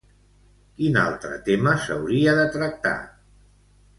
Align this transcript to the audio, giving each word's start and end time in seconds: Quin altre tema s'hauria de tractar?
Quin 0.79 0.95
altre 1.01 1.35
tema 1.49 1.75
s'hauria 1.83 2.35
de 2.39 2.47
tractar? 2.57 2.97